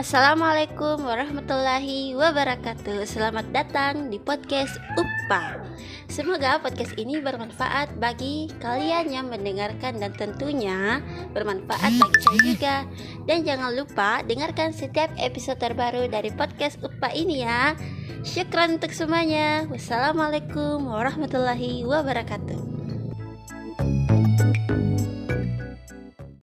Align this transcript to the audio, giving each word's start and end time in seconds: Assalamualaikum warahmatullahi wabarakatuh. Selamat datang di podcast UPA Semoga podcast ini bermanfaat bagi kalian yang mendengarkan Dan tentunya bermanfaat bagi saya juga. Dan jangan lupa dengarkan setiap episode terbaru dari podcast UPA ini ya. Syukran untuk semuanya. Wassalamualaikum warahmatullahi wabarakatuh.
Assalamualaikum 0.00 1.04
warahmatullahi 1.04 2.16
wabarakatuh. 2.16 3.04
Selamat 3.04 3.44
datang 3.52 4.08
di 4.08 4.16
podcast 4.16 4.80
UPA 4.96 5.60
Semoga 6.08 6.56
podcast 6.56 6.96
ini 6.96 7.20
bermanfaat 7.20 8.00
bagi 8.00 8.48
kalian 8.64 9.12
yang 9.12 9.28
mendengarkan 9.28 10.00
Dan 10.00 10.16
tentunya 10.16 11.04
bermanfaat 11.36 12.00
bagi 12.00 12.16
saya 12.16 12.40
juga. 12.40 12.76
Dan 13.28 13.44
jangan 13.44 13.76
lupa 13.76 14.24
dengarkan 14.24 14.72
setiap 14.72 15.12
episode 15.20 15.60
terbaru 15.60 16.08
dari 16.08 16.32
podcast 16.32 16.80
UPA 16.80 17.12
ini 17.12 17.44
ya. 17.44 17.76
Syukran 18.24 18.80
untuk 18.80 18.96
semuanya. 18.96 19.68
Wassalamualaikum 19.68 20.80
warahmatullahi 20.80 21.84
wabarakatuh. 21.84 22.79